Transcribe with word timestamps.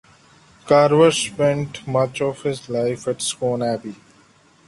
Carver 0.65 1.11
spent 1.11 1.87
much 1.87 2.21
of 2.23 2.41
his 2.41 2.67
life 2.69 3.07
at 3.07 3.21
Scone 3.21 3.61
Abbey. 3.61 3.93